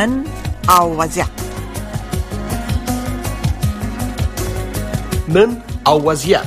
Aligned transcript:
نن 0.00 0.24
او 0.68 0.96
وضعیت 1.00 1.30
نن 5.28 5.62
او 5.86 6.04
وضعیت 6.08 6.40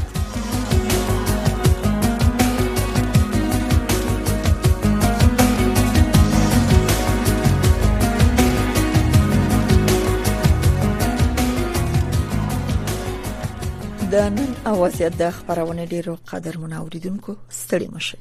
د 14.12 14.16
نن 14.16 14.56
او 14.66 14.82
وضعیت 14.84 15.16
د 15.18 15.30
خبرونه 15.30 15.86
ډیرو 15.86 16.18
قدر 16.28 16.58
منوریدونکو 16.58 17.36
ستړي 17.50 17.88
مشه 17.88 18.18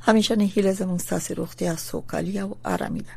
همیشه 0.00 0.36
نه 0.36 0.44
هیله 0.44 0.72
زموږ 0.74 1.00
ساسي 1.08 1.34
روغتیا 1.34 1.76
سوکالي 1.76 2.40
او 2.40 2.56
آرامي 2.64 3.00
ده 3.00 3.14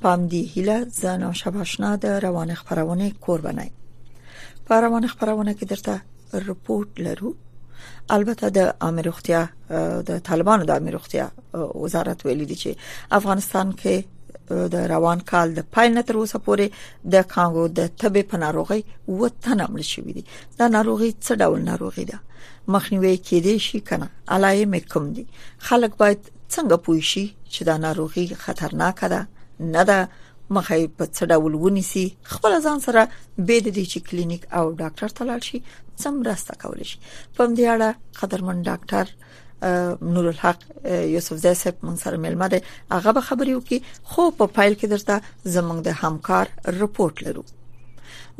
پام 0.00 0.26
دی 0.26 0.42
هیله 0.42 0.84
زانا 0.88 1.32
شباشنا 1.32 1.96
د 1.96 2.06
روان 2.06 2.54
خبرونه 2.54 3.12
قربانای 3.22 3.70
په 4.66 4.80
روان 4.80 5.06
خبرونه 5.06 5.54
کې 5.54 5.64
درته 5.72 6.00
رپورت 6.46 6.88
لرو 6.98 7.34
البته 8.10 8.48
د 8.50 8.74
امروختیا 8.80 9.48
د 10.08 10.18
طالبانو 10.28 10.64
د 10.64 10.70
امروختیا 10.80 11.30
وزارت 11.54 12.26
ویلي 12.26 12.44
دي 12.46 12.54
چې 12.56 12.68
افغانستان 13.12 13.72
کې 13.72 13.96
د 14.74 14.74
روان 14.74 15.20
کال 15.20 15.54
د 15.54 15.60
پایله 15.74 16.02
تر 16.02 16.16
اوسه 16.16 16.38
پورې 16.38 16.68
د 17.12 17.22
کانګو 17.22 17.68
د 17.80 17.88
تبې 18.00 18.22
په 18.30 18.36
ناروغي 18.36 18.84
وته 19.08 19.60
عمل 19.66 19.82
شوې 19.82 20.12
دي 20.12 20.24
دا 20.58 20.68
ناروغي 20.68 21.14
څه 21.24 21.32
ډول 21.36 21.60
ناروغي 21.70 22.04
ده 22.04 22.18
مخنیوي 22.68 23.16
کېدې 23.16 23.56
شي 23.66 23.80
کنه 23.80 24.08
علایم 24.28 24.78
کوم 24.78 25.12
دي 25.12 25.26
خلک 25.58 25.96
باید 25.96 26.18
څنګه 26.54 26.76
پوه 26.84 27.00
شي 27.00 27.34
چې 27.52 27.60
دا 27.62 27.76
ناروغي 27.78 28.26
خطرناکه 28.34 29.08
ده 29.08 29.26
نه 29.60 29.82
ده 29.84 30.08
مخه 30.50 30.88
په 30.98 31.04
څه 31.16 31.22
ډول 31.32 31.52
ونیسي 31.64 32.06
خپل 32.32 32.52
ځان 32.64 32.78
سره 32.86 33.02
به 33.46 33.56
د 33.66 33.68
دې 33.76 33.84
چې 33.92 33.98
کلینیک 34.08 34.42
او 34.58 34.64
ډاکټر 34.80 35.10
ته 35.18 35.22
لاړ 35.30 35.40
شي 35.48 35.58
سم 36.02 36.14
راسته 36.28 36.52
کول 36.62 36.80
شي 36.90 36.98
په 37.36 37.42
دې 37.56 37.64
اړه 37.74 37.90
قدرمن 38.20 38.56
ډاکټر 38.70 39.04
نور 40.14 40.24
الحق 40.32 40.58
یوسف 41.14 41.36
زاهد 41.44 41.56
صاحب 41.60 41.76
مون 41.86 41.96
سره 42.04 42.16
ملمه 42.24 42.46
ده 42.54 42.60
هغه 42.94 43.10
به 43.16 43.20
خبري 43.28 43.54
وکي 43.54 43.78
خو 44.10 44.22
په 44.40 44.46
فایل 44.56 44.74
کې 44.80 44.88
درته 44.94 45.16
زمونږ 45.54 45.78
د 45.86 45.88
همکار 46.02 46.46
رپورت 46.82 47.16
لرو 47.28 47.44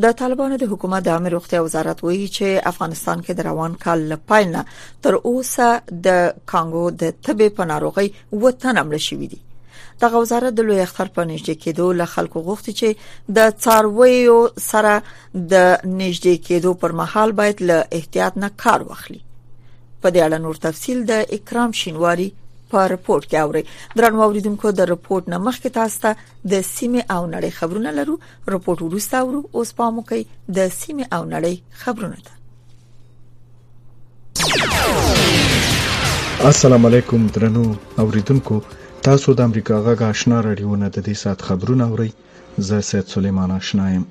د 0.04 0.12
طالبانو 0.20 0.56
د 0.62 0.70
حکومت 0.72 1.02
د 1.04 1.08
عامه 1.14 1.28
روغتیا 1.34 1.60
وزارت 1.66 2.04
وایي 2.04 2.28
چې 2.28 2.68
افغانستان 2.72 3.22
کې 3.22 3.32
د 3.38 3.46
روان 3.48 3.74
کال 3.86 3.98
لپاره 4.12 4.64
تر 5.06 5.14
اوسه 5.14 5.82
د 6.06 6.22
کانګو 6.54 6.84
د 7.02 7.04
تبې 7.26 7.48
په 7.60 7.64
ناروغي 7.72 8.08
وطن 8.46 8.78
امر 8.84 8.98
شوې 9.08 9.28
دي 9.34 9.40
دغه 10.00 10.16
وزارت 10.22 10.52
د 10.56 10.64
لوی 10.68 10.80
اختر 10.86 11.10
په 11.18 11.24
نږدې 11.28 11.54
کېدو 11.64 11.84
له 11.98 12.06
خلکو 12.14 12.40
غوښتي 12.48 12.72
چې 12.80 13.36
د 13.38 13.54
څارویو 13.62 14.38
سره 14.70 14.94
د 15.52 15.54
نږدې 16.00 16.34
کېدو 16.48 16.72
پر 16.82 16.94
مهال 17.00 17.32
باید 17.40 17.62
له 17.70 17.78
احتیاط 18.00 18.36
نه 18.42 18.50
کار 18.64 18.84
واخلي 18.90 19.20
په 20.02 20.12
دې 20.16 20.20
اړه 20.26 20.38
نور 20.48 20.60
تفصيل 20.66 21.00
د 21.12 21.24
اکرام 21.38 21.74
شینواری 21.82 22.28
په 22.74 22.84
رپورت 22.94 23.24
کې 23.30 23.38
اوري 23.46 23.64
درنو 23.96 24.22
اوریدونکو 24.28 24.72
د 24.78 24.92
رپورت 24.94 25.28
نه 25.34 25.38
مخکې 25.48 25.76
تاسو 25.78 26.00
ته 26.06 26.54
د 26.54 26.64
سیمه 26.74 27.04
او 27.18 27.20
نړۍ 27.34 27.50
خبرونه 27.62 27.90
لرو 27.98 28.18
رپورت 28.56 28.82
ورسته 28.86 29.20
اورو 29.26 29.42
اوس 29.60 29.72
پام 29.82 29.98
وکړئ 29.98 30.56
د 30.56 30.68
سیمه 30.80 31.06
او 31.18 31.26
نړۍ 31.36 31.54
خبرونه 31.84 32.16
ته 32.26 32.34
السلام 36.52 36.86
علیکم 36.86 37.26
درنو 37.36 37.62
اوریدونکو 38.04 38.58
تاسو 39.12 39.28
د 39.34 39.40
امریکا 39.48 39.76
غږ 39.86 39.98
آشنا 40.12 40.38
رادیونه 40.48 40.86
د 40.94 40.98
دې 41.06 41.14
سات 41.22 41.38
خبرونه 41.48 41.84
اورئ 41.90 42.10
زه 42.68 42.76
سید 42.90 43.06
سلیمان 43.14 43.50
آشنا 43.60 43.86
یم 43.94 44.04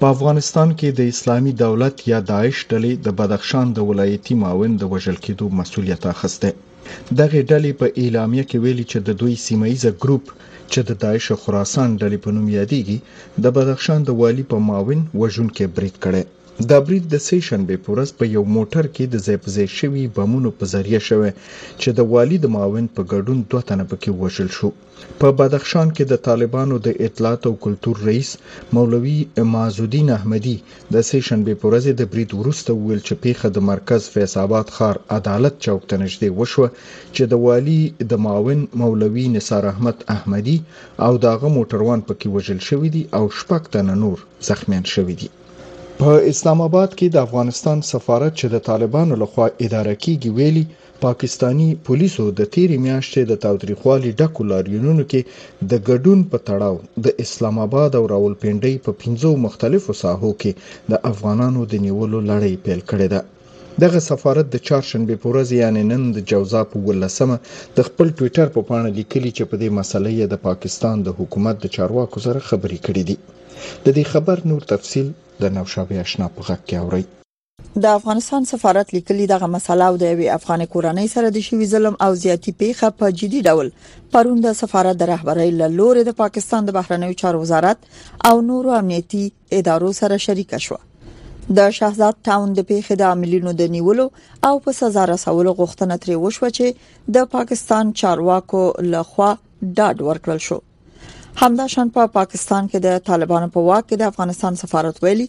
په 0.00 0.06
افغانستان 0.14 0.68
کې 0.78 0.88
د 0.92 1.00
اسلامي 1.12 1.52
دولت 1.64 1.96
یا 2.12 2.18
داعش 2.32 2.56
ډلې 2.70 2.92
د 3.06 3.08
بدخشان 3.18 3.66
د 3.72 3.78
ولایتي 3.90 4.34
معاون 4.42 4.72
د 4.76 4.82
وژل 4.92 5.18
کېدو 5.26 5.46
مسولیت 5.60 6.02
اخیسته 6.14 6.48
دغه 7.20 7.38
ډلې 7.50 7.70
په 7.80 7.86
اعلامیه 8.02 8.44
کې 8.50 8.56
ویلي 8.64 8.86
چې 8.92 8.98
د 9.08 9.20
دوی 9.20 9.34
سیمه 9.46 9.66
ایزه 9.72 9.92
ګروپ 10.02 10.24
چې 10.72 10.80
د 10.88 10.90
داعش 11.04 11.26
خراسان 11.42 11.88
ډلې 12.00 12.18
په 12.24 12.30
نوم 12.36 12.46
یادېږي 12.58 12.98
د 13.44 13.44
بدخشان 13.56 14.00
د 14.04 14.10
والی 14.20 14.44
په 14.52 14.56
معاون 14.66 15.00
وژن 15.20 15.48
کې 15.56 15.66
بریټ 15.76 15.96
کړي 16.04 16.22
د 16.68 16.70
ابریل 16.82 17.04
د 17.10 17.16
سې 17.28 17.38
شنبه 17.48 17.74
په 17.84 17.88
ورځ 17.94 18.10
په 18.18 18.24
یو 18.36 18.42
موټر 18.56 18.84
کې 18.94 19.04
د 19.08 19.16
زیپزې 19.26 19.66
شوی 19.78 20.04
بمونو 20.16 20.50
په 20.58 20.64
ذریعہ 20.74 21.00
شوه 21.08 21.30
چې 21.80 21.88
د 21.98 22.00
والی 22.12 22.36
د 22.40 22.46
معاون 22.54 22.86
په 22.96 23.02
ګډون 23.12 23.38
دوه 23.50 23.62
تنه 23.68 23.84
پکې 23.90 24.10
وشل 24.22 24.48
شو 24.56 24.68
په 25.20 25.28
بدخشان 25.38 25.88
کې 25.96 26.04
د 26.06 26.14
طالبانو 26.26 26.74
د 26.86 26.88
اطلاعات 27.06 27.42
او 27.50 27.54
کلتور 27.64 27.96
رئیس 28.08 28.30
مولوي 28.78 29.18
معز 29.52 29.74
الدین 29.84 30.08
احمدي 30.18 30.56
د 30.94 30.96
سې 31.08 31.18
شنبه 31.28 31.52
په 31.60 31.64
ورځ 31.68 31.84
د 31.96 32.02
برید 32.12 32.30
ورسته 32.40 32.70
ویل 32.74 33.00
چې 33.08 33.14
پیخه 33.24 33.46
د 33.52 33.58
مرکز 33.72 34.02
فیصل 34.14 34.38
آباد 34.44 34.66
خار 34.76 34.94
عدالت 35.18 35.54
چوک 35.64 35.82
ته 35.88 35.94
نږدې 36.02 36.28
وشو 36.38 36.64
چې 37.14 37.22
د 37.32 37.34
والی 37.46 37.80
د 38.10 38.12
معاون 38.24 38.60
مولوي 38.80 39.26
نثار 39.36 39.62
احمد 39.72 39.98
احمدي 40.16 40.58
او 41.06 41.12
داغه 41.26 41.46
موټروان 41.56 42.00
پکې 42.08 42.26
وژل 42.34 42.60
شوی 42.68 42.88
دی 42.94 43.02
او 43.18 43.24
شپږ 43.38 43.62
تنه 43.74 43.94
نور 44.04 44.16
زخمیان 44.48 44.84
شوی 44.96 45.16
دي 45.22 45.30
په 46.00 46.12
اسلام 46.32 46.60
آباد 46.66 46.92
کې 46.98 47.06
د 47.14 47.18
افغانستان 47.26 47.78
سفارت 47.92 48.32
چې 48.40 48.46
د 48.52 48.58
طالبانو 48.68 49.14
لخوا 49.22 49.46
اداره 49.66 49.90
کیږي 50.04 50.28
ویلي 50.38 50.62
پاکستانی 51.04 51.66
پولیسو 51.88 52.24
د 52.40 52.48
تیری 52.54 52.78
میاشتې 52.84 53.22
د 53.32 53.40
تاوتریخوالي 53.44 54.12
ډکو 54.22 54.42
لاریونونو 54.54 55.02
کې 55.10 55.20
د 55.74 55.84
ګډون 55.88 56.20
په 56.32 56.38
تړاو 56.48 56.76
د 57.08 57.22
اسلام 57.26 57.56
آباد 57.66 57.90
او 58.00 58.04
راولپنډي 58.14 58.74
په 58.88 59.00
پنځو 59.04 59.30
مختلفو 59.46 59.92
ساحو 60.02 60.30
کې 60.44 60.52
د 60.94 61.06
افغانانو 61.12 61.60
د 61.74 61.86
نیولو 61.86 62.18
لړۍ 62.30 62.52
پیل 62.64 62.80
کړې 62.90 63.06
ده 63.14 63.20
دغه 63.86 63.98
سفارت 64.10 64.46
د 64.54 64.66
چهارشنبه 64.70 65.14
په 65.22 65.26
ورځ 65.34 65.48
یعنی 65.62 65.82
نن 65.92 66.02
د 66.18 66.26
جوزا 66.34 66.62
په 66.74 66.84
ولسمه 66.90 67.36
د 67.78 67.90
خپل 67.90 68.06
ټوئیټر 68.18 68.46
په 68.58 68.70
پاڼه 68.72 68.98
لیکلی 68.98 69.30
چې 69.36 69.44
په 69.50 69.54
دې 69.62 69.70
مسلې 69.80 70.32
د 70.34 70.46
پاکستان 70.50 70.94
د 71.06 71.18
حکومت 71.22 71.56
د 71.64 71.74
چارواکو 71.78 72.24
سره 72.28 72.48
خبرې 72.50 72.78
کړې 72.86 73.02
دي 73.08 73.18
د 73.84 73.88
دې 73.96 74.04
خبر 74.16 74.48
نور 74.52 74.70
تفصیل 74.76 75.16
د 75.42 75.44
نوشابه 75.56 75.98
آشنا 76.04 76.26
په 76.36 76.40
غږ 76.46 76.60
کې 76.68 76.76
اوري 76.84 77.04
د 77.82 77.86
افغانستان 77.98 78.46
سفارت 78.50 78.88
لیکلي 78.96 79.24
دغه 79.32 79.46
مسله 79.54 79.86
او 79.90 79.96
د 80.02 80.04
یوې 80.12 80.28
افغان 80.38 80.62
کورنۍ 80.74 81.08
سره 81.14 81.32
د 81.36 81.42
شوي 81.48 81.66
ظلم 81.72 81.96
او 82.06 82.10
زیاتی 82.22 82.52
پیښه 82.60 82.92
په 83.00 83.16
جدي 83.20 83.40
ډول 83.48 83.68
پروند 84.16 84.48
سفارت 84.60 84.98
د 85.02 85.08
رهبرۍ 85.12 85.50
له 85.60 85.68
لوري 85.80 86.04
د 86.08 86.16
پاکستان 86.22 86.70
د 86.70 86.76
بهرنیو 86.78 87.18
چارو 87.24 87.42
وزارت 87.44 87.88
او 88.30 88.34
نورو 88.48 88.74
امنیتي 88.78 89.22
ادارو 89.60 89.90
سره 90.00 90.18
شریک 90.26 90.56
شوه 90.68 90.88
د 91.60 91.68
شاهزاد 91.76 92.18
ټاون 92.30 92.48
د 92.56 92.66
پیښې 92.70 92.98
د 92.98 93.06
عاملینو 93.10 93.54
د 93.60 93.70
نیولو 93.76 94.06
او 94.48 94.54
په 94.66 94.76
سزا 94.80 95.04
رسولو 95.12 95.56
غوښتنه 95.60 96.00
ترې 96.02 96.16
وشوه 96.24 96.56
چې 96.58 97.14
د 97.18 97.30
پاکستان 97.36 97.94
چارواکو 98.02 98.64
لخوا 98.96 99.30
ډاډ 99.78 100.08
ورکړل 100.10 100.42
شو 100.48 100.58
همداشان 101.36 101.88
په 101.90 101.94
پا 101.94 102.06
پاکستان 102.06 102.66
کې 102.68 102.78
د 102.86 103.02
طالبانو 103.10 103.48
په 103.56 103.60
واک 103.66 103.86
کې 103.88 103.96
د 104.02 104.12
افغانستان 104.12 104.56
سفارت 104.62 105.02
ویلي 105.04 105.26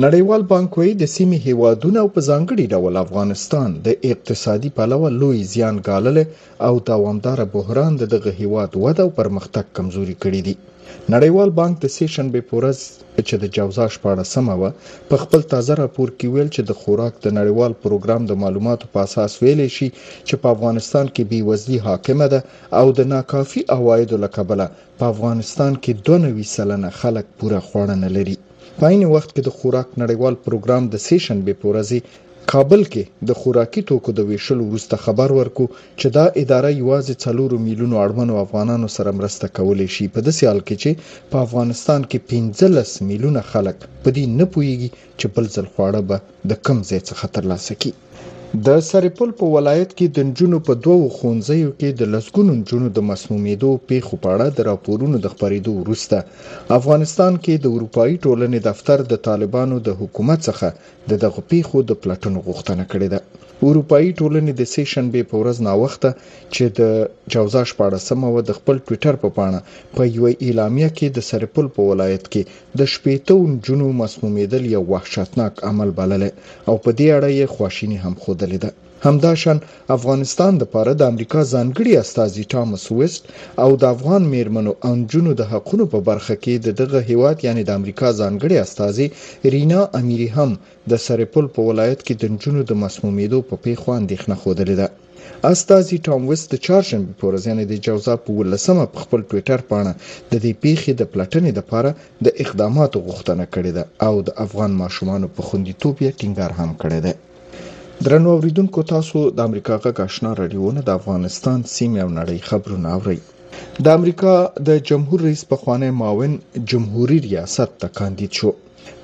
نړیوال 0.06 0.42
بانکوي 0.52 0.92
د 0.98 1.04
سیمې 1.16 1.38
هیوادونه 1.48 1.98
او 2.04 2.08
په 2.16 2.22
ځانګړي 2.30 2.66
ډول 2.74 2.94
افغانستان 3.06 3.70
د 3.86 3.88
اقتصادي 4.12 4.70
پلوه 4.78 5.10
لوی 5.22 5.38
زیان 5.54 5.76
ګالل 5.88 6.18
او 6.68 6.74
دوامدار 6.90 7.40
بحران 7.56 7.94
د 7.98 8.04
دغه 8.14 8.32
هیواد 8.42 8.70
وده 8.84 9.02
او 9.06 9.10
پرمختګ 9.20 9.66
کمزوري 9.78 10.16
کړی 10.24 10.42
دی 10.48 10.56
نړیوال 11.16 11.50
بانک 11.60 11.74
د 11.82 11.86
سې 11.96 12.06
شنبې 12.14 12.42
پورز 12.50 12.80
چې 13.28 13.36
د 13.40 13.46
جوزا 13.56 13.86
14مه 13.96 14.54
و 14.62 14.64
په 15.10 15.16
خپل 15.24 15.42
تازه 15.52 15.74
راپور 15.82 16.10
کې 16.18 16.28
ویل 16.34 16.50
چې 16.56 16.62
د 16.70 16.72
خوراک 16.80 17.14
د 17.22 17.28
نړیوال 17.40 17.74
پروګرام 17.84 18.22
د 18.28 18.32
معلوماتو 18.44 18.86
په 18.94 19.00
اساس 19.08 19.32
ویلې 19.44 19.70
شي 19.76 19.88
چې 20.28 20.34
په 20.42 20.48
افغانستان 20.56 21.06
کې 21.14 21.30
بیوزلي 21.32 21.80
حاکمه 21.88 22.28
ده 22.34 22.40
او 22.80 22.86
د 22.98 23.10
ناکافي 23.14 23.62
اوایدو 23.78 24.18
لکبله 24.26 24.66
په 25.00 25.04
افغانستان 25.14 25.72
کې 25.84 25.92
92 26.08 26.54
سلنه 26.58 26.90
خلک 27.00 27.26
پوره 27.38 27.60
خوړنه 27.68 28.10
لري 28.18 28.36
په 28.80 28.86
عین 28.90 29.02
وخت 29.16 29.30
کې 29.34 29.42
د 29.46 29.50
خوراک 29.58 29.88
نړیوال 30.04 30.36
پروګرام 30.46 30.84
د 30.88 30.96
سیشن 31.08 31.38
به 31.48 31.54
پورزي 31.62 32.00
کابل 32.56 32.82
کې 32.94 33.04
د 33.28 33.30
خوراکي 33.40 33.82
توکو 33.90 34.12
د 34.16 34.20
ویشلو 34.30 34.64
وروسته 34.68 34.96
خبر 35.06 35.30
ورکو 35.40 35.66
چې 36.00 36.08
دا 36.18 36.26
اداره 36.44 36.70
یوازې 36.82 37.14
څلور 37.24 37.50
میلیونو 37.68 37.96
اړمنو 38.06 38.34
افغانانو 38.46 38.88
سره 38.96 39.16
مرسته 39.20 39.46
کولی 39.58 39.88
شي 39.96 40.06
په 40.16 40.20
داسې 40.28 40.44
حال 40.50 40.62
کې 40.68 40.76
چې 40.84 40.92
په 41.32 41.38
افغانستان 41.46 42.02
کې 42.10 42.18
15 42.30 43.08
میلیونه 43.10 43.42
خلک 43.52 43.78
په 44.04 44.10
دې 44.16 44.26
نه 44.40 44.46
پوهیږي 44.54 44.90
چې 45.20 45.26
بل 45.36 45.46
ځل 45.56 45.66
خواړه 45.74 46.02
به 46.10 46.18
د 46.50 46.62
کم 46.66 46.78
ځای 46.92 47.00
څخه 47.10 47.26
ترلاسه 47.38 47.74
کړي 47.82 47.94
د 48.66 48.70
سرپل 48.90 49.30
په 49.40 49.46
ولایت 49.56 49.92
کې 49.98 50.06
د 50.10 50.18
نجونو 50.30 50.58
په 50.68 50.74
دوو 50.86 51.08
خونځیو 51.18 51.70
کې 51.80 51.90
د 52.00 52.02
لسګونو 52.14 52.52
نجونو 52.60 52.88
د 52.92 53.00
مسمومیدو 53.10 53.72
پیښو 53.90 54.16
په 54.24 54.28
اړه 54.36 54.48
د 54.52 54.60
راپورونو 54.70 55.16
د 55.20 55.26
خبرېدو 55.34 55.72
وروسته 55.82 56.16
افغانستان 56.80 57.34
کې 57.44 57.54
د 57.58 57.66
اروپאי 57.76 58.14
ټولنې 58.26 58.60
دفتر 58.70 58.98
د 59.12 59.14
طالبانو 59.28 59.76
د 59.88 59.90
حکومت 60.00 60.40
څخه 60.50 60.68
د 61.10 61.12
دغه 61.24 61.40
پیښو 61.52 61.78
د 61.90 61.92
پلټنو 62.02 62.40
غوښتنه 62.48 62.84
کړې 62.92 63.08
ده 63.14 63.20
اروپאيي 63.68 64.12
ټولنې 64.20 64.52
د 64.56 64.62
سې 64.74 64.84
شنبې 64.94 65.22
په 65.30 65.36
ورځ 65.42 65.58
ناوخته 65.68 66.10
چې 66.54 66.66
د 66.80 66.82
جوزا 67.34 67.64
14 67.72 68.28
او 68.28 68.34
د 68.50 68.52
خپل 68.60 68.76
ټوئیټر 68.86 69.16
په 69.24 69.30
پاڼه 69.38 69.60
په 69.96 70.02
یو 70.16 70.26
اعلامیه 70.46 70.90
کې 70.98 71.08
د 71.10 71.20
سرپل 71.30 71.66
په 71.76 71.82
ولایت 71.90 72.24
کې 72.34 72.42
د 72.80 72.82
شپېتون 72.94 73.48
جنو 73.66 73.88
مسمومیدل 74.02 74.64
یو 74.76 74.84
وحشتناک 74.94 75.54
عمل 75.70 75.90
بلل 76.00 76.24
او 76.70 76.76
په 76.84 76.90
دې 77.00 77.08
اړه 77.18 77.30
یې 77.40 77.52
خواشینی 77.54 77.98
هم 78.04 78.14
خوده 78.24 78.46
لیده 78.54 78.72
همداشان 79.02 79.62
افغانستان 79.90 80.56
لپاره 80.62 80.92
د 80.94 81.02
امریکا 81.12 81.42
ځانګړي 81.54 81.92
استازي 82.04 82.44
ټامس 82.54 82.84
وست 82.98 83.24
او 83.64 83.70
د 83.82 83.84
افغان 83.96 84.24
میرمنو 84.34 84.72
او 84.86 84.92
نجونو 85.02 85.32
د 85.36 85.42
حقونو 85.52 85.84
په 85.94 86.00
برخه 86.10 86.36
کې 86.44 86.54
د 86.66 86.68
دغه 86.82 87.00
هیواد 87.10 87.38
یعنی 87.48 87.64
د 87.66 87.72
امریکا 87.80 88.08
ځانګړي 88.22 88.56
استازي 88.66 89.08
رینا 89.54 89.82
امیری 90.00 90.30
هم 90.38 90.50
د 90.90 90.94
سرپل 91.06 91.46
په 91.56 91.60
ولایت 91.70 92.00
کې 92.06 92.14
د 92.18 92.24
نجونو 92.34 92.62
د 92.64 92.72
مسمومیدو 92.84 93.40
په 93.50 93.56
پیښو 93.66 93.88
اندېښنه 94.00 94.36
خوده 94.42 94.64
ده 94.82 94.88
استازي 95.54 95.98
ټام 96.06 96.22
وست 96.30 96.46
د 96.52 96.56
چارشنبه 96.68 97.12
په 97.20 97.24
ورځ 97.28 97.44
یعنی 97.50 97.64
د 97.68 97.74
جوزا 97.86 98.16
په 98.26 98.30
ولسمه 98.40 98.84
په 98.94 99.00
خپل 99.04 99.20
ټوئیټر 99.30 99.60
پاڼه 99.70 99.94
د 100.32 100.34
دې 100.44 100.54
پیښې 100.64 100.92
د 100.96 101.02
پلټنې 101.14 101.52
لپاره 101.60 101.90
د 102.26 102.28
اقداماتو 102.44 102.98
غوښتنه 103.08 103.44
کړې 103.54 103.72
ده 103.78 103.84
او 104.08 104.14
د 104.28 104.30
افغان 104.46 104.72
ماشومان 104.84 105.22
په 105.38 105.42
خوندیتوب 105.48 105.94
یې 106.06 106.16
ټینګار 106.20 106.52
هم 106.60 106.72
کړی 106.84 107.00
دی 107.06 107.14
درنو 108.06 108.30
اوریدونکو 108.38 108.80
تاسو 108.94 109.18
د 109.36 109.38
امریکا 109.50 109.74
غږ 109.84 109.96
آشنا 110.08 110.30
رادیوونه 110.42 110.80
د 110.84 110.90
افغانستان 111.00 111.58
سیمه 111.76 112.00
او 112.06 112.10
نړۍ 112.20 112.40
خبرونه 112.50 112.88
اورئ 112.98 113.20
د 113.84 113.86
امریکا 113.98 114.34
د 114.68 114.70
جمهور 114.90 115.20
رئیس 115.28 115.42
په 115.52 115.56
خوانې 115.62 115.90
معاون 116.00 116.32
جمهوریت 116.70 117.24
ریاست 117.32 117.70
ته 117.82 117.88
کاندید 118.00 118.32
شو 118.38 118.50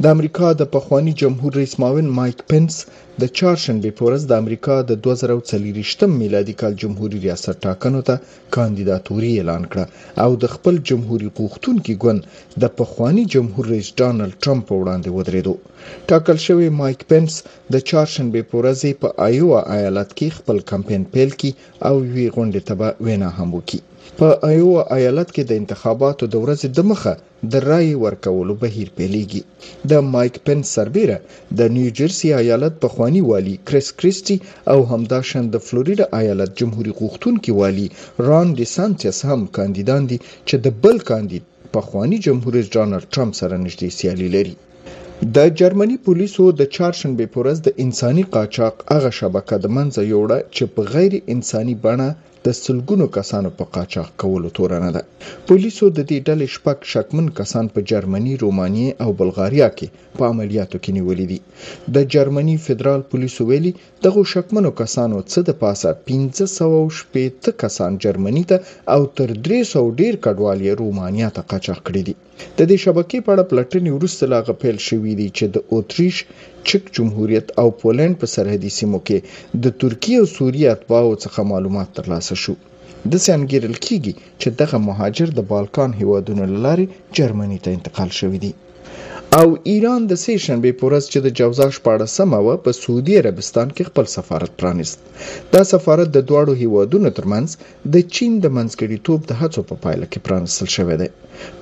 د 0.04 0.06
امریکا 0.16 0.48
د 0.62 0.64
پخوانی 0.76 1.14
جمهور 1.22 1.52
رئیس 1.60 1.74
ماون 1.82 2.08
مایک 2.18 2.40
پنس 2.50 2.74
د 3.22 3.24
چهارشنبه 3.38 3.90
په 3.98 4.02
ورځ 4.08 4.22
د 4.28 4.34
امریکا 4.44 4.76
د 4.90 4.92
2024 5.08 6.16
میلادي 6.22 6.54
کال 6.62 6.74
جمهوریت 6.84 7.22
ریاست 7.26 7.56
ټاکنو 7.66 8.00
ته 8.08 8.16
کاندیداتوري 8.56 9.32
اعلان 9.38 9.64
کړه 9.72 9.86
او 10.24 10.32
د 10.44 10.46
خپل 10.56 10.74
جمهوریت 10.90 11.34
غوښتونکي 11.44 11.94
ګوند 12.04 12.22
د 12.62 12.74
پخوانی 12.80 13.24
جمهور 13.34 13.66
رئیس 13.74 13.90
ډانلډ 14.00 14.32
ټرمپ 14.44 14.66
وړاندې 14.76 15.10
ودرېدو 15.18 15.54
ټاکل 16.10 16.38
شوی 16.46 16.68
مایک 16.80 17.00
پنس 17.12 17.32
د 17.74 17.76
چهارشنبه 17.90 18.42
په 18.50 18.56
ورځ 18.60 18.80
په 19.02 19.08
آیوا 19.30 19.60
ایالت 19.78 20.10
کې 20.18 20.36
خپل 20.38 20.58
کمپاین 20.72 21.02
پیل 21.14 21.30
کړي 21.40 21.52
او 21.88 21.96
وی 22.14 22.26
غونډه 22.36 22.60
ته 22.68 22.74
وینا 23.06 23.30
هم 23.38 23.50
وکړي 23.58 23.80
په 24.20 24.28
ایوا 24.54 24.82
ایالت 24.98 25.30
کې 25.36 25.44
د 25.46 25.52
انتخاباتو 25.62 26.24
د 26.34 26.36
ورځې 26.44 26.68
د 26.78 26.80
مخه 26.92 27.14
د 27.52 27.54
رای 27.70 27.88
ورکولو 28.06 28.54
بهیر 28.64 28.90
پیلېږي 28.98 29.42
د 29.90 29.92
مایک 30.14 30.36
پنس 30.46 30.66
سربېره 30.78 31.18
د 31.60 31.60
نیوجرسي 31.76 32.30
ایالت 32.42 32.74
په 32.84 32.88
خوانی 32.94 33.22
والی 33.32 33.56
کریس 33.68 33.88
کریسټي 34.00 34.38
او 34.74 34.80
همدا 34.92 35.20
شند 35.30 35.48
د 35.52 35.58
فلوریدا 35.68 36.06
ایالت 36.20 36.52
جمهوریت 36.60 36.96
غوښتونکي 37.02 37.52
والی 37.62 37.88
ران 38.28 38.48
ډي 38.58 38.66
سانټس 38.76 39.18
هم 39.30 39.42
کاندیدان 39.58 40.02
دي 40.12 40.18
چې 40.48 40.56
د 40.66 40.68
بل 40.84 40.98
کاندید 41.10 41.44
په 41.74 41.80
خوانی 41.88 42.18
جمهوریت 42.28 42.68
ډانلډ 42.76 43.04
ټرمپ 43.14 43.32
سره 43.42 43.56
نږدې 43.66 43.90
سیالي 44.00 44.30
لري 44.36 44.56
د 45.36 45.38
جرمني 45.60 45.98
پولیسو 46.06 46.44
د 46.60 46.62
چهارشنبه 46.76 47.26
پورز 47.34 47.58
د 47.64 47.70
انساني 47.84 48.24
قاچاق 48.36 48.76
هغه 48.94 49.12
شبکه 49.20 49.54
د 49.60 49.66
منځ 49.76 49.94
یوړه 50.14 50.40
چې 50.56 50.64
په 50.74 50.82
غیر 50.94 51.12
انساني 51.34 51.76
بڼه 51.86 52.10
د 52.50 52.54
سلګونو 52.64 53.06
کسانو 53.18 53.50
په 53.58 53.64
قاچاق 53.76 54.10
کولو 54.22 54.50
تورنه 54.58 54.90
ده 54.96 55.02
پولیسو 55.48 55.86
د 55.98 56.00
دې 56.10 56.18
ډلې 56.28 56.48
شپږ 56.56 56.78
شکمن 56.92 57.26
کسان 57.40 57.66
په 57.74 57.80
جرمني، 57.92 58.34
رومانیې 58.44 58.90
او 59.04 59.10
بلغاریا 59.20 59.70
کې 59.78 59.88
په 60.18 60.24
عملیاتو 60.32 60.78
کې 60.84 60.92
نیولې 60.98 61.26
دي 61.32 61.40
د 61.96 61.98
جرمني 62.14 62.56
فدرال 62.66 63.02
پولیسو 63.12 63.42
ویلي 63.50 63.72
دغه 64.06 64.22
شکمنو 64.34 64.70
کسانو 64.82 65.18
څه 65.32 65.40
د 65.50 65.52
پاسه 65.64 65.90
1500 66.10 67.60
کسان 67.62 67.92
جرمني 68.04 68.44
ته 68.52 68.58
او 68.94 69.02
تر 69.18 69.30
300 69.46 69.98
ډیر 70.00 70.14
کډوال 70.24 70.60
یې 70.68 70.74
رومانیا 70.82 71.28
ته 71.36 71.42
قاچاق 71.52 71.80
کړی 71.88 72.02
دي 72.08 72.16
د 72.58 72.60
دې 72.70 72.78
شبکې 72.86 73.18
په 73.24 73.30
اړه 73.34 73.50
پلټنې 73.52 73.92
وروسته 73.94 74.24
لاغه 74.34 74.54
پیل 74.62 74.78
شوې 74.90 75.14
دي 75.20 75.28
چې 75.38 75.46
د 75.54 75.56
اوتریش 75.74 76.18
چک 76.68 76.84
جمهوریت 76.96 77.48
او 77.62 77.68
پولند 77.82 78.14
په 78.22 78.26
سرحدي 78.36 78.72
سیمو 78.80 79.00
کې 79.08 79.18
د 79.64 79.66
ترکیه 79.82 80.18
او 80.22 80.26
سوریه 80.38 80.68
اتباعو 80.76 81.20
څخه 81.24 81.50
معلومات 81.52 81.90
ترلاسه 81.98 82.36
شو 82.44 82.54
د 83.12 83.14
سانګیرل 83.26 83.76
کیږي 83.86 84.14
چې 84.42 84.48
دغه 84.62 84.78
مهاجر 84.88 85.28
د 85.34 85.40
بالکان 85.52 85.90
هیوادونو 86.02 86.44
لارې 86.66 86.86
جرمني 87.18 87.60
ته 87.64 87.70
انتقال 87.78 88.10
شوی 88.20 88.38
دی 88.44 88.52
او 89.42 89.50
ایران 89.72 90.02
د 90.08 90.14
سې 90.24 90.36
شنبه 90.46 90.72
په 90.80 90.84
ورځ 90.88 91.04
چې 91.14 91.20
د 91.26 91.32
جوزا 91.38 91.66
14مه 91.78 92.38
و 92.46 92.52
په 92.68 92.72
سعودي 92.82 93.14
عربستان 93.22 93.68
کې 93.76 93.88
خپل 93.90 94.06
سفارت 94.16 94.52
پرانیست 94.60 95.00
دا 95.54 95.62
سفارت 95.74 96.08
د 96.14 96.20
دواړو 96.30 96.54
هیوادونو 96.62 97.10
ترمنځ 97.18 97.50
د 97.94 98.06
چین 98.16 98.32
د 98.46 98.54
منځګړیتوب 98.58 99.20
د 99.30 99.42
هڅو 99.42 99.62
په 99.72 99.76
پایله 99.84 100.08
کې 100.12 100.20
پرانیستل 100.28 100.68
شوې 100.76 100.96
ده 101.02 101.08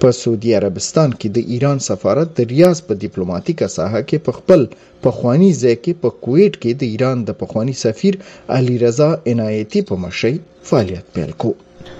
په 0.06 0.18
سعودي 0.22 0.52
عربستان 0.60 1.10
کې 1.20 1.28
د 1.38 1.56
ایران 1.56 1.78
سفارت 1.90 2.28
د 2.38 2.52
ریاض 2.54 2.78
په 2.88 2.94
ډیپلوماټیکه 3.04 3.68
ساحه 3.80 4.02
کې 4.10 4.18
په 4.26 4.32
خپل 4.40 4.62
پخوانی 5.08 5.52
ځای 5.64 5.76
کې 5.84 5.94
په 6.02 6.10
کویټ 6.28 6.54
کې 6.62 6.72
د 6.82 6.96
ایران 6.96 7.18
د 7.28 7.32
پخوانی 7.44 7.76
سفیر 7.86 8.14
علي 8.58 8.78
رضا 8.88 9.10
عنایتی 9.34 9.80
په 9.92 9.96
مشرۍ 10.08 10.36
فعالیت 10.72 11.06
پیل 11.16 11.32
کو 11.42 11.50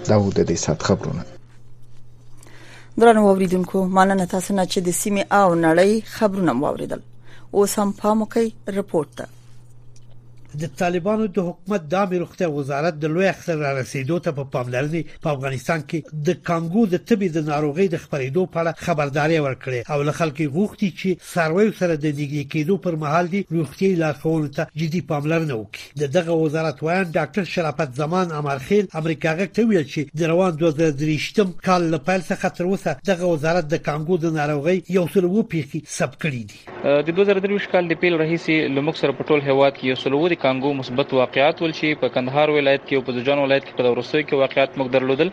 دا 0.10 0.18
و 0.24 0.34
د 0.38 0.40
دې 0.50 0.58
سات 0.68 0.80
خبرونه 0.92 1.24
درنو 3.02 3.22
اوریدونکو 3.30 3.78
مانه 3.98 4.26
تاسو 4.34 4.52
نه 4.60 4.66
چې 4.72 4.80
د 4.84 4.90
سیمه 5.02 5.24
او 5.40 5.48
نړۍ 5.66 5.92
خبرونه 6.16 6.52
مو 6.60 6.66
اوریدل 6.72 7.02
اوس 7.56 7.72
هم 7.80 7.90
پام 8.02 8.18
وکړئ 8.24 8.48
رپورت 8.78 9.10
ته 9.20 9.26
د 10.62 10.64
طالبانو 10.82 11.26
د 11.36 11.40
حکومت 11.48 11.82
د 11.92 11.94
امیر 12.06 12.22
وخته 12.24 12.48
وزارت 12.58 12.96
د 13.00 13.06
لوی 13.14 13.28
اختر 13.34 13.56
را 13.66 13.72
رسیدو 13.80 14.18
ته 14.26 14.32
په 14.40 14.44
پاملرنې 14.54 15.22
په 15.24 15.28
افغانستان 15.36 15.82
کې 15.90 16.00
د 16.28 16.30
کانګو 16.50 16.84
د 16.90 16.96
طبي 17.08 17.30
د 17.34 17.40
ناروغي 17.52 17.88
د 17.90 17.96
خبرېدو 18.04 18.42
په 18.54 18.58
اړه 18.62 18.86
خبرداري 18.86 19.38
ورکړې 19.46 19.80
او 19.94 19.98
له 20.08 20.12
خلکو 20.20 20.44
غوښتي 20.58 20.90
چې 21.00 21.10
سروي 21.34 21.68
سره 21.80 21.94
د 21.96 22.06
دیګي 22.20 22.44
کېدو 22.54 22.76
پر 22.86 22.96
مهال 23.04 23.26
دي 23.34 23.42
روغتي 23.58 23.90
لارښوونو 24.02 24.50
ته 24.58 24.64
جدي 24.82 25.02
پاملرنه 25.12 25.54
وکړي 25.60 25.86
د 26.02 26.14
دغه 26.18 26.32
وزارت 26.44 26.78
وایي 26.84 27.04
ډاکټر 27.18 27.44
شرافت 27.54 27.90
زمان 28.02 28.28
امرخیل 28.42 28.86
امریکا 29.02 29.30
غږ 29.40 29.50
ته 29.58 29.62
ویل 29.70 29.88
چې 29.94 30.02
د 30.20 30.32
روان 30.32 30.52
2023م 30.62 31.48
کال 31.68 31.82
لپاره 31.96 32.22
څخه 32.32 32.48
تر 32.58 32.64
اوسه 32.72 32.92
دغه 33.12 33.24
وزارت 33.34 33.66
د 33.74 33.84
کانګو 33.90 34.16
د 34.22 34.38
ناروغي 34.40 34.78
یو 34.98 35.06
څلور 35.14 35.42
پیخي 35.56 35.80
سب 36.00 36.12
کړی 36.24 36.44
دي 36.54 36.73
د 36.86 37.10
2023 37.18 37.66
کال 37.74 37.86
د 37.90 37.96
پیل 38.00 38.16
رئیسې 38.20 38.72
لمک 38.78 38.98
سره 39.02 39.12
پټول 39.18 39.42
هواد 39.44 39.76
کې 39.76 39.86
یو 39.90 39.96
سلووري 40.00 40.38
کانګو 40.40 40.72
مثبت 40.80 41.14
واقعیات 41.18 41.62
ول 41.66 41.76
شي 41.78 41.92
په 42.00 42.10
کندهار 42.16 42.52
ولایت 42.56 42.82
کې 42.82 42.98
او 42.98 43.06
په 43.10 43.14
ځجان 43.22 43.40
ولایت 43.42 43.66
کې 43.68 43.78
په 43.78 43.94
ورسوي 43.94 44.24
کې 44.24 44.42
واقعیات 44.42 44.74
موږ 44.82 44.96
درلودل 44.96 45.32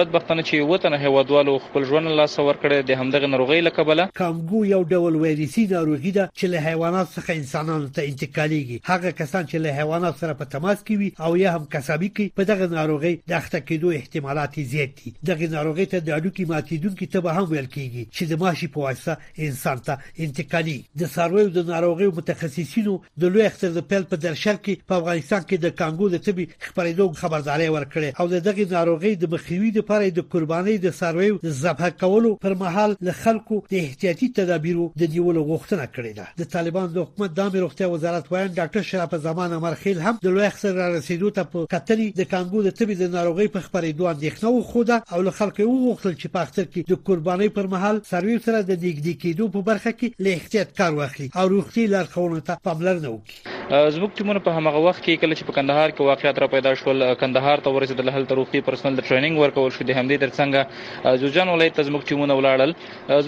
بدبختانه 0.00 0.42
چې 0.48 0.72
وطن 0.72 0.96
هوادوالو 1.02 1.54
خپل 1.66 1.86
ژوند 1.90 2.12
لا 2.20 2.24
سور 2.32 2.58
کړي 2.64 2.88
د 2.88 3.00
همدغه 3.02 3.30
ناروغي 3.34 3.58
لکبله 3.66 4.06
کانګو 4.22 4.64
یو 4.70 4.80
ډول 4.94 5.20
ویروسي 5.26 5.64
ناروغي 5.74 6.12
ده 6.18 6.24
چې 6.40 6.50
له 6.56 6.64
حیوانات 6.66 7.12
څخه 7.18 7.38
انسانانو 7.42 7.92
ته 8.00 8.08
انتقالېږي 8.08 8.90
هغه 8.90 9.14
کسان 9.22 9.46
چې 9.46 9.64
له 9.68 9.76
حیوانات 9.78 10.20
سره 10.24 10.36
په 10.42 10.50
تماس 10.56 10.82
کې 10.84 10.98
وي 11.04 11.28
او 11.30 11.38
یا 11.44 11.54
هم 11.58 11.70
کسبي 11.76 12.10
کې 12.14 12.42
په 12.42 12.50
دغه 12.50 12.74
ناروغي 12.80 13.14
د 13.20 13.36
اخته 13.40 13.62
کېدو 13.70 13.94
احتمالات 14.00 14.60
زیات 14.74 14.98
دي 15.04 15.14
دغه 15.32 15.52
ناروغي 15.56 15.88
ته 15.94 16.02
د 16.10 16.18
اډو 16.18 16.34
کې 16.34 16.52
ماتېدونکو 16.52 17.14
ته 17.16 17.24
به 17.30 17.38
هم 17.40 17.48
ویل 17.54 17.72
کیږي 17.72 18.04
چې 18.16 18.34
د 18.34 18.44
ماشي 18.44 18.72
په 18.80 18.90
واسطه 18.90 19.48
انسان 19.48 19.86
ته 19.92 20.30
انتقال 20.30 20.62
افغاني 20.64 20.80
د 21.00 21.04
سرویو 21.16 21.48
د 21.56 21.60
ناروغي 21.72 22.06
متخصصینو 22.18 22.94
د 23.20 23.22
لوی 23.34 23.44
اختر 23.46 23.70
د 23.76 23.82
پیل 23.90 24.04
په 24.12 24.16
درشل 24.24 24.56
کې 24.64 24.88
په 24.88 24.96
افغانستان 25.00 25.42
کې 25.48 25.56
د 25.64 25.68
کانګو 25.80 26.08
د 26.14 26.22
طبي 26.26 26.44
خبرېدو 26.66 27.04
خبرداري 27.22 27.68
ورکړې 27.74 28.10
او 28.20 28.24
دغه 28.48 28.64
ناروغي 28.76 29.12
د 29.16 29.24
مخنیوي 29.34 29.70
لپاره 29.78 30.02
د 30.18 30.26
قرباني 30.34 30.76
د 30.86 30.94
سرویو 31.00 31.38
د 31.46 31.50
ذبح 31.62 31.90
کولو 32.04 32.30
پر 32.46 32.54
مهال 32.62 32.96
له 33.08 33.12
خلکو 33.22 33.56
د 33.72 33.74
احتیاطي 33.82 34.28
تدابیرو 34.38 34.88
د 35.00 35.02
نیولو 35.14 35.44
غوښتنه 35.50 35.86
کړې 35.94 36.12
ده 36.18 36.26
د 36.42 36.50
طالبان 36.56 36.88
د 36.96 37.06
حکومت 37.06 37.36
د 37.40 37.60
روغتیا 37.64 37.88
وزارت 37.94 38.32
وایي 38.32 38.48
ډاکټر 38.58 38.82
شرف 38.92 39.14
زمان 39.28 39.56
امرخیل 39.58 39.98
هم 40.08 40.14
د 40.26 40.34
لوی 40.36 40.46
اختر 40.50 40.74
را 40.82 40.88
رسیدو 40.96 41.30
ته 41.40 41.50
په 41.54 41.68
کتنی 41.76 42.08
د 42.20 42.22
کانګو 42.34 42.66
د 42.68 42.76
طبي 42.82 42.94
د 43.02 43.12
ناروغي 43.16 43.48
په 43.56 43.60
خبرېدو 43.66 44.10
اندېښنه 44.14 44.48
وخوده 44.58 45.02
او 45.12 45.24
له 45.28 45.38
خلکو 45.40 45.68
وغوښتل 45.70 46.14
چې 46.20 46.34
په 46.36 46.48
اختر 46.48 46.66
کې 46.74 46.94
د 46.94 47.02
قرباني 47.10 47.48
پر 47.58 47.66
مهال 47.76 48.02
سرویو 48.12 48.44
سره 48.48 48.58
د 48.72 48.80
نږدې 48.84 49.14
کېدو 49.24 49.50
په 49.58 49.66
برخه 49.70 49.90
کې 49.98 50.26
له 50.26 50.32
روغتیا 50.54 50.74
کار 50.78 50.92
واخلي 50.98 51.30
او 51.40 51.46
روغتي 51.54 51.82
لارښوونو 51.92 52.40
ته 52.46 52.52
پاملرنه 52.66 53.08
وکړي 53.10 53.36
زموږ 53.68 54.10
ټیمونه 54.16 54.40
په 54.46 54.50
هغه 54.56 54.80
وخت 54.86 55.00
کې 55.04 55.20
کله 55.20 55.34
چې 55.38 55.44
په 55.50 55.52
کندهار 55.58 55.90
کې 55.90 56.00
واقعیت 56.08 56.38
را 56.42 56.46
پیدا 56.54 56.70
شول 56.80 57.04
کندهار 57.22 57.60
ته 57.66 57.70
ورسېدل 57.76 58.08
هلته 58.16 58.36
روغتي 58.38 58.60
پرسنل 58.66 58.96
ټریننګ 59.08 59.40
ورکول 59.42 59.70
شو 59.76 59.84
د 59.90 59.96
همدې 59.98 60.16
ترڅنګ 60.24 61.16
جوزجان 61.22 61.48
ولایت 61.52 61.80
زموږ 61.88 62.04
ټیمونه 62.10 62.36
ولاړل 62.40 62.74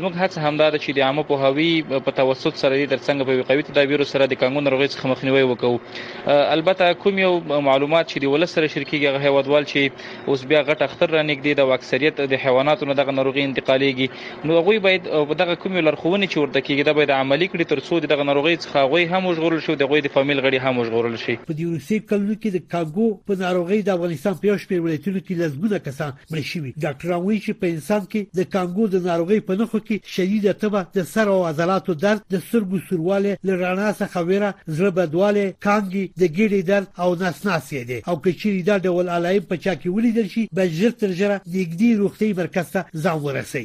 زموږ 0.01 0.21
هڅه 0.23 0.45
همدا 0.47 0.67
ده 0.75 0.79
چې 0.83 0.99
د 0.99 1.01
عامه 1.07 1.23
پوهاوی 1.31 2.03
په 2.09 2.15
توسط 2.21 2.61
سره 2.65 2.81
د 2.83 2.93
ترڅنګ 2.93 3.29
په 3.31 3.47
قوي 3.53 3.65
تدابیر 3.71 4.05
سره 4.13 4.27
د 4.35 4.41
کانګو 4.43 4.67
ناروغي 4.67 4.91
څخه 4.97 5.15
مخنیوي 5.15 5.47
وکړو 5.53 6.45
البته 6.59 6.99
کوم 7.07 7.23
یو 7.25 7.33
معلومات 7.71 8.13
چې 8.13 8.27
د 8.27 8.35
ولس 8.37 8.55
سره 8.59 8.73
شریکي 8.77 9.03
هغه 9.07 9.25
هیوادوال 9.33 9.71
چې 9.73 10.31
اوس 10.35 10.45
بیا 10.55 10.63
غټ 10.73 10.91
اختر 10.91 11.11
را 11.19 11.25
نږدې 11.31 11.63
د 11.63 11.75
اکثریت 11.81 12.21
د 12.35 12.43
حیواناتو 12.45 12.91
نه 12.93 12.99
دغه 13.03 13.17
ناروغي 13.23 13.47
انتقالېږي 13.47 14.45
نو 14.53 14.61
هغه 14.61 14.85
باید 14.91 15.11
په 15.33 15.41
دغه 15.45 15.59
کوم 15.65 15.81
لارښوونې 15.81 16.27
چې 16.31 16.39
ورته 16.43 16.61
کېږي 16.67 16.93
دا 16.93 16.97
باید 17.03 17.15
عملی 17.23 17.51
کړي 17.53 17.75
ترڅو 17.75 18.05
دغه 18.17 18.31
ناروغي 18.33 18.57
څخه 18.57 18.79
هغه 18.87 19.17
هم 19.17 19.33
وژغورل 19.35 19.65
شي 19.71 19.81
دغه 19.87 20.05
د 20.09 20.17
شامل 20.27 20.41
غړي 20.47 20.59
هم 20.65 20.77
وژغورل 20.81 21.17
شي 21.25 21.35
په 21.49 21.55
دې 21.59 21.65
روسي 21.75 21.97
کلونو 22.11 22.35
کې 22.43 22.49
د 22.55 22.59
کاګو 22.73 23.07
په 23.27 23.33
ناروغي 23.45 23.79
د 23.87 23.91
افغانستان 23.97 24.35
په 24.41 24.49
یو 24.51 24.57
شمېر 24.63 24.81
ولایتونو 24.85 25.21
کې 25.27 25.35
لږونه 25.43 25.77
کسان 25.87 26.11
مړ 26.33 26.43
شوي 26.53 26.71
ډاکټران 26.85 27.21
وایي 27.27 27.41
چې 27.45 27.53
په 27.61 27.67
انسان 27.75 28.03
کې 28.13 28.21
د 28.39 28.41
کانګو 28.55 28.85
د 28.95 28.97
ناروغي 29.09 29.39
په 29.49 29.53
نخو 29.61 29.79
کې 29.87 29.97
شدید 30.15 30.45
تبه 30.63 30.81
د 30.97 31.07
سر 31.13 31.27
او 31.37 31.41
عضلاتو 31.51 31.93
درد 32.05 32.21
د 32.35 32.35
سترګو 32.47 32.77
سورواله 32.89 33.33
لرانه 33.49 33.87
څخه 34.03 34.19
ویره 34.29 34.51
زړه 34.77 34.91
بدواله 34.99 35.45
کانګي 35.67 36.05
د 36.21 36.23
ګیډې 36.37 36.61
درد 36.71 36.87
او 37.03 37.09
نسناسې 37.23 37.79
دي 37.89 37.99
او 38.09 38.15
کچې 38.25 38.51
دا 38.69 38.77
ډول 38.87 39.07
علایب 39.17 39.43
په 39.51 39.57
چا 39.65 39.73
کې 39.81 39.89
ولیدل 39.97 40.27
شي 40.35 40.43
به 40.57 40.63
ژر 40.79 40.93
تر 41.01 41.09
ژره 41.21 41.37
د 41.53 41.55
یګدي 41.63 41.91
روغتي 42.01 42.29
مرکز 42.43 42.67
ته 42.75 42.81
ځان 43.03 43.19
ورسي 43.25 43.65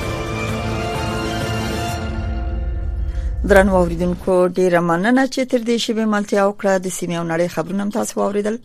درنو 3.51 3.75
اوریدونکو 3.75 4.33
ډیره 4.57 4.79
مننه 4.89 5.23
چې 5.27 5.39
تر 5.53 5.57
دې 5.69 5.77
شی 5.85 5.93
به 5.95 6.05
ملتیا 6.11 6.43
وکړه 6.49 6.83
د 6.83 6.87
سیمه 6.97 7.15
او 7.21 7.23
نړۍ 7.31 7.47
خبرونه 7.55 7.89
تاسو 7.95 8.21
اوریدل 8.25 8.57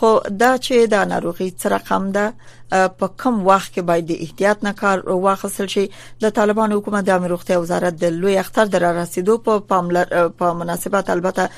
خو 0.00 0.11
دا 0.43 0.50
چې 0.64 0.90
دا 0.95 1.00
ناروغي 1.12 1.49
څه 1.61 1.71
رقم 1.73 2.11
ده 2.16 2.85
په 3.00 3.09
کم 3.23 3.40
وخت 3.49 3.71
کې 3.75 3.87
باید 3.90 4.09
د 4.11 4.23
احتیاط 4.26 4.64
نه 4.66 4.73
کار 4.81 5.02
واخیستل 5.26 5.69
شي 5.75 5.85
د 6.25 6.35
طالبان 6.38 6.75
حکومت 6.76 7.07
د 7.09 7.19
امروختي 7.21 7.59
وزارت 7.64 7.99
د 8.02 8.12
لوی 8.19 8.37
اختر 8.43 8.73
در 8.75 8.87
رسیدو 9.00 9.37
په 9.49 9.62
پاملر 9.73 10.14
په 10.43 10.52
مناسبت 10.62 11.12
البته 11.16 11.49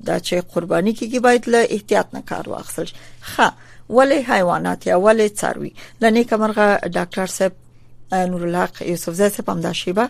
دا 0.08 0.18
چې 0.28 0.54
قرباني 0.56 0.92
کیږي 0.98 1.20
باید 1.26 1.50
له 1.54 1.74
احتیاط 1.78 2.14
نه 2.18 2.22
کار 2.32 2.50
واخلي 2.52 3.08
خا 3.32 3.48
ولې 3.90 4.32
حیوانات 4.32 4.88
یا 4.88 4.96
ولې 5.04 5.28
څاروي 5.42 5.70
لنی 6.02 6.24
کمرغه 6.32 6.66
ډاکټر 6.98 7.28
صاحب 7.38 7.54
نور 8.32 8.42
الحق 8.48 8.76
یوسف 8.88 9.14
زاده 9.20 9.34
صاحب 9.36 9.48
هم 9.50 9.60
دا 9.66 9.72
شیبه 9.82 10.06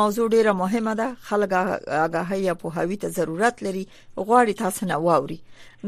موضوع 0.01 0.27
ډیره 0.35 0.53
مهمه 0.61 0.93
ده 1.01 1.09
خلک 1.31 1.51
آگاهی 1.61 2.41
یا 2.47 2.55
پوهاوی 2.65 2.97
ته 3.05 3.09
ضرورت 3.19 3.57
لري 3.69 3.85
غواړي 4.17 4.53
تاسو 4.63 4.83
نه 4.91 4.97
واوري 5.09 5.41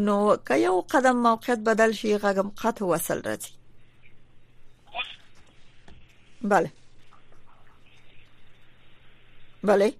نو 0.08 0.16
که 0.50 0.54
یو 0.64 0.74
قدم 0.96 1.16
موقعیت 1.28 1.58
بدل 1.70 1.92
شي 2.00 2.12
غږم 2.24 2.48
قط 2.64 2.82
وصل 2.82 3.22
راځي 3.30 3.54
bله 6.50 6.70
bله 9.68 9.90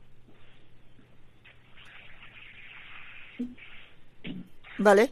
bله 4.87 5.06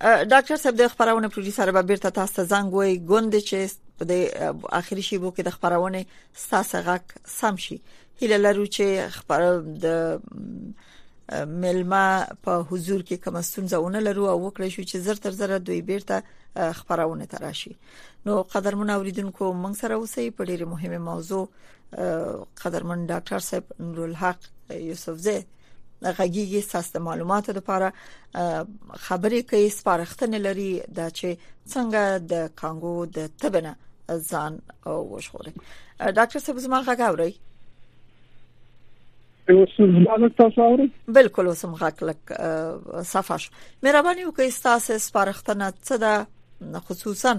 ډاکټر 0.00 0.56
صاحب 0.62 0.76
د 0.78 0.84
خبرونه 0.92 1.28
پروډوسر 1.34 1.70
به 1.74 1.82
بیرته 1.90 2.10
تاسو 2.16 2.34
ته 2.38 2.48
زنګ 2.50 2.74
وای 2.80 2.96
ګوند 3.10 3.36
چې 3.36 3.76
په 4.00 4.08
د 4.10 4.58
اخیری 4.78 5.04
شیبو 5.08 5.30
کې 5.30 5.42
د 5.46 5.54
خبرونه 5.54 6.00
ساسه 6.42 6.82
غک 6.88 7.14
سم 7.36 7.56
شي 7.66 7.76
هله 8.22 8.40
لرو 8.46 8.66
چې 8.78 9.14
خبر 9.14 9.44
د 9.86 11.46
ملما 11.62 12.02
په 12.48 12.66
حضور 12.72 13.00
کې 13.00 13.22
کوم 13.28 13.40
ستونزهونه 13.50 14.04
لرو 14.08 14.26
او 14.34 14.36
وکړی 14.46 14.70
شو 14.76 14.82
چې 14.90 14.96
زر 15.06 15.22
تر 15.28 15.40
زر 15.40 15.56
دوی 15.70 15.80
بیرته 15.92 16.70
خبرونه 16.82 17.26
تراشي 17.34 17.74
نو 18.26 18.38
قدرمن 18.56 18.90
اوریدونکو 18.96 19.52
موږ 19.62 19.74
سره 19.82 19.94
اوسئ 20.02 20.30
په 20.30 20.44
ډیره 20.50 20.66
مهمه 20.74 20.98
موضوع 21.10 21.44
قدرمن 22.64 23.06
ډاکټر 23.12 23.48
صاحب 23.48 23.88
نور 23.88 24.06
الحق 24.10 24.50
یوسف 24.86 25.24
زه 25.28 25.38
غږیږي 26.02 26.60
سیستم 26.62 27.02
معلوماتو 27.02 27.52
لپاره 27.52 27.92
خبرې 29.00 29.42
کوي 29.50 29.68
سپارښتنې 29.76 30.38
لري 30.46 30.70
دا 30.98 31.08
چې 31.10 31.36
څنګه 31.72 32.02
د 32.32 32.34
کانګو 32.62 32.92
د 33.18 33.28
تبنه 33.44 33.76
ځان 34.30 34.58
وښوري 34.86 35.52
ډاکټر 36.12 36.38
صاحب 36.46 36.58
زما 36.66 36.80
غږ 36.82 37.00
اوري 37.00 37.34
بالکل 41.18 41.46
اوس 41.50 41.64
مغاک 41.72 42.02
لک 42.08 42.32
صفاش 43.10 43.50
مهرباني 43.82 44.24
وکړئ 44.24 44.62
تاسو 44.62 44.98
سپارښتنه 45.08 45.72
څه 45.82 46.00
ده 46.04 46.80
خصوصا 46.88 47.32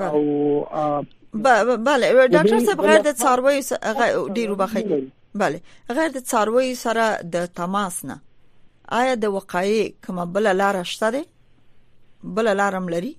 او 0.10 1.06
بله 1.34 2.26
ډاکټر 2.34 2.60
صاحب 2.66 2.82
غیر 2.88 3.02
د 3.06 3.12
څاروي 3.22 3.60
ډیرو 4.38 4.56
بخې 4.62 5.02
بله 5.42 5.62
غیر 6.00 6.12
د 6.18 6.22
څاروي 6.34 6.68
سره 6.84 7.06
د 7.36 7.46
تماس 7.62 7.98
نه 8.10 8.18
آیا 9.02 9.16
د 9.24 9.34
وقایع 9.38 9.82
کوم 10.06 10.20
بل 10.38 10.50
لار 10.62 10.78
شته 10.92 11.10
ده 11.18 11.24
بل 12.40 12.50
لارم 12.62 12.92
لري 12.98 13.14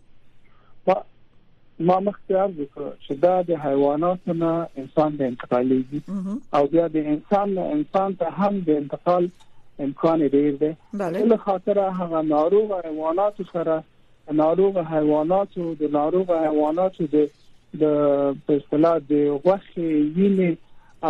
ما 1.87 1.94
مختار 2.07 2.53
وکړ 2.59 2.90
چې 3.05 3.16
دا 3.22 3.31
د 3.46 3.57
حیواناتو 3.62 4.35
نه 4.42 4.50
انسان 4.83 5.16
د 5.20 5.24
انتقالېږي 5.29 6.37
او 6.59 6.66
بیا 6.74 6.85
د 6.96 7.09
انسان 7.14 7.55
نه 7.57 7.64
انسان 7.77 8.14
ته 8.20 8.29
هم 8.42 8.61
د 8.68 8.77
انتقال 8.83 9.27
امکان 9.87 10.22
ډیر 10.35 10.55
دی 10.61 10.68
بل 11.00 11.35
خاطر 11.46 11.81
هغه 12.00 12.20
ناروغ 12.29 12.70
حیوانات 12.85 13.42
سره 13.53 13.79
ناروغ 14.42 14.79
حیوانات 14.92 15.59
او 15.64 15.72
د 15.83 15.90
ناروغ 15.96 16.31
حیوانات 16.44 17.03
د 17.16 17.27
د 17.81 17.85
په 18.47 18.57
اصطلاح 18.61 18.95
د 19.11 19.27
غوخه 19.47 19.89
وینې 19.89 20.55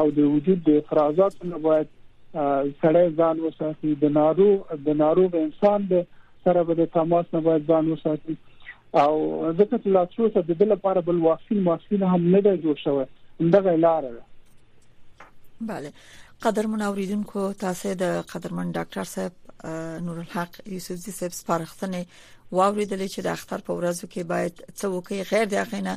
او 0.00 0.10
د 0.18 0.26
وجود 0.34 0.62
د 0.68 0.76
افرازات 0.82 1.44
نه 1.52 1.58
باید 1.66 1.92
سړی 2.84 3.10
ځان 3.20 3.42
وساتي 3.46 3.92
د 4.04 4.14
نارو 4.18 4.46
د 4.88 4.98
ناروغ 5.02 5.36
انسان 5.42 5.86
د 5.92 6.04
سره 6.46 6.64
به 6.70 6.74
د 6.80 6.88
تماس 6.96 7.26
نه 7.36 7.40
باید 7.48 7.68
ځان 7.72 7.90
وساتي 7.94 8.36
او 8.36 9.14
ځکه 9.60 9.74
چې 9.76 9.96
لاسو 9.98 10.30
ته 10.36 10.46
د 10.50 10.58
بل 10.62 10.72
لپاره 10.76 11.06
بل 11.10 11.22
واکسین 11.28 11.62
واکسین 11.70 12.06
هم 12.12 12.22
نه 12.34 12.42
دی 12.48 12.56
جوړ 12.66 12.82
شوی 12.84 13.06
اندغه 13.44 13.76
لار 13.86 14.08
ده 14.10 15.72
bale 15.72 15.90
قدر 16.46 16.66
منوریدونکو 16.70 17.46
تاسو 17.64 17.94
د 18.04 18.14
قدرمن 18.32 18.72
ډاکټر 18.76 19.10
صاحب 19.14 20.02
نور 20.06 20.16
الحق 20.22 20.56
یوسفزی 20.76 21.12
صاحب 21.18 21.36
سپارښتنه 21.40 22.00
واوریدلې 22.52 23.06
چې 23.12 23.20
د 23.24 23.28
اختر 23.34 23.60
په 23.68 23.74
ورځو 23.78 24.06
کې 24.12 24.22
باید 24.32 24.54
څه 24.78 24.88
وکړي 24.94 25.20
غیر 25.30 25.46
د 25.52 25.56
اخینه 25.64 25.94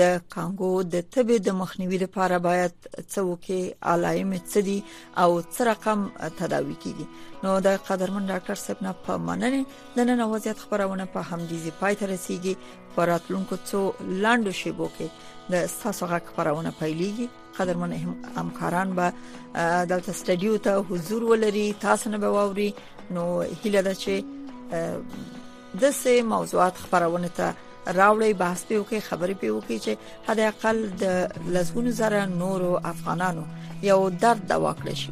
د 0.00 0.20
کانګو 0.34 0.70
د 0.94 1.06
تبه 1.14 1.36
د 1.46 1.56
مخنیوي 1.60 1.98
لپاره 2.04 2.36
باید 2.46 2.72
څه 3.12 3.18
وکړي 3.30 3.62
علایم 3.92 4.30
څه 4.50 4.58
دي 4.68 4.78
او 5.22 5.30
څه 5.54 5.60
رقم 5.72 6.00
تداوي 6.40 6.76
کیږي 6.82 7.06
نو 7.46 7.50
د 7.66 7.76
قدرمن 7.88 8.24
ډاکټر 8.32 8.56
صاحب 8.64 8.80
نه 8.86 8.92
په 9.06 9.12
مننه 9.26 9.62
د 9.96 10.08
نن 10.12 10.20
وضعیت 10.34 10.58
خبرونه 10.64 11.04
په 11.16 11.20
همدې 11.32 11.72
پای 11.80 11.94
ته 12.02 12.06
رسیدي 12.14 12.54
پراتلونکو 12.94 13.54
څو 13.68 13.80
لاندو 14.24 14.52
شیبو 14.60 14.86
کې 14.96 15.06
د 15.52 15.68
ساسو 15.80 16.06
غک 16.12 16.24
خبرونه 16.36 16.70
پیلېږي 16.80 17.26
قدرمن 17.58 17.92
همکاران 18.36 18.88
به 19.00 19.06
دلته 19.90 20.12
سټډیو 20.20 20.54
ته 20.68 20.72
حضور 20.90 21.22
ولري 21.32 21.66
تاسو 21.80 22.10
نه 22.16 22.18
به 22.22 22.28
ووري 22.36 22.70
نو 23.16 23.26
هیله 23.62 23.80
ده 23.88 23.94
چې 23.94 24.14
د 25.80 25.90
سه 26.02 26.14
موضوعات 26.34 26.74
خبرونه 26.82 27.28
ته 27.38 27.46
راوړی 27.98 28.32
بحث 28.42 28.60
په 28.68 28.74
وکي 28.80 29.00
خبرې 29.08 29.34
په 29.40 29.48
وکي 29.56 29.78
چې 29.84 29.92
حد 30.26 30.38
اقل 30.52 30.78
د 31.02 31.04
لزګونو 31.54 31.90
زره 32.00 32.20
نورو 32.42 32.70
افغانانو 32.92 33.44
یو 33.90 33.98
درد 34.24 34.42
دوا 34.52 34.72
کړی 34.80 34.96
شي 35.02 35.10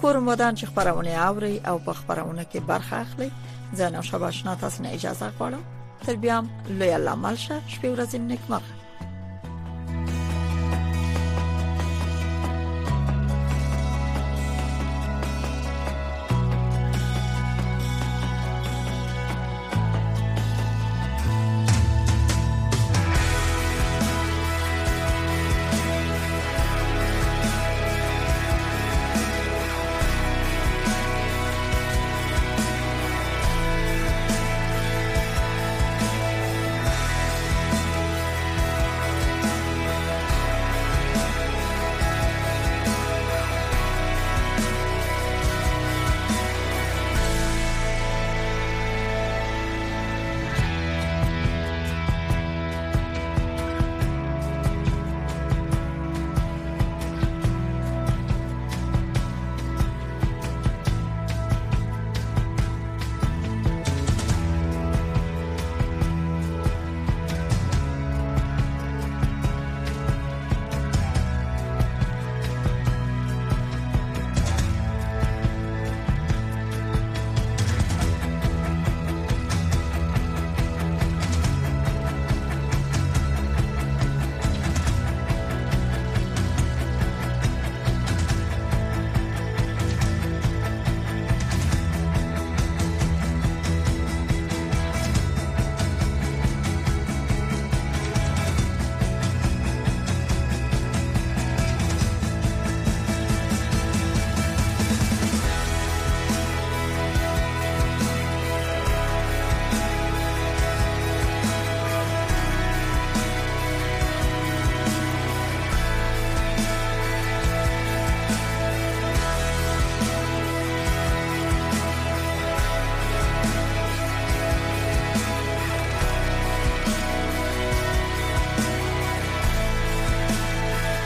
کور 0.00 0.14
مدان 0.28 0.52
چې 0.58 0.64
خبرونه 0.70 1.10
اوري 1.28 1.54
او 1.68 1.76
په 1.86 1.92
خبرونه 2.00 2.42
کې 2.50 2.60
برخه 2.70 2.94
اخلي 3.04 3.30
زه 3.78 3.84
نو 3.94 4.00
شباشنا 4.10 4.52
تاسو 4.62 4.82
نه 4.82 4.88
اجازه 4.96 5.26
غواړم 5.38 5.62
تر 6.06 6.16
بیا 6.22 6.36
لوی 6.78 6.92
الله 6.98 7.14
ملشه 7.24 7.56
شپې 7.72 7.88
ورځې 7.94 8.14
نیکمرغه 8.20 8.87